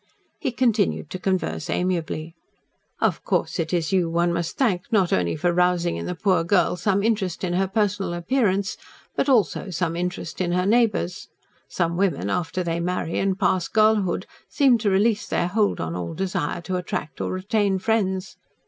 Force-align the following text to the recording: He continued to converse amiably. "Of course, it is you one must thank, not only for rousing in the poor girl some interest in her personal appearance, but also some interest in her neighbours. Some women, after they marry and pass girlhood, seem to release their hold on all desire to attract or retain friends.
He 0.39 0.51
continued 0.51 1.11
to 1.11 1.19
converse 1.19 1.69
amiably. 1.69 2.33
"Of 2.99 3.23
course, 3.23 3.59
it 3.59 3.71
is 3.71 3.91
you 3.91 4.09
one 4.09 4.33
must 4.33 4.57
thank, 4.57 4.91
not 4.91 5.13
only 5.13 5.35
for 5.35 5.53
rousing 5.53 5.95
in 5.95 6.07
the 6.07 6.15
poor 6.15 6.43
girl 6.43 6.75
some 6.75 7.03
interest 7.03 7.43
in 7.43 7.53
her 7.53 7.67
personal 7.67 8.15
appearance, 8.15 8.77
but 9.15 9.29
also 9.29 9.69
some 9.69 9.95
interest 9.95 10.41
in 10.41 10.53
her 10.53 10.65
neighbours. 10.65 11.27
Some 11.67 11.97
women, 11.97 12.31
after 12.31 12.63
they 12.63 12.79
marry 12.79 13.19
and 13.19 13.37
pass 13.39 13.67
girlhood, 13.67 14.25
seem 14.49 14.79
to 14.79 14.89
release 14.89 15.27
their 15.27 15.49
hold 15.49 15.79
on 15.79 15.95
all 15.95 16.15
desire 16.15 16.61
to 16.61 16.77
attract 16.77 17.21
or 17.21 17.31
retain 17.31 17.77
friends. 17.77 18.37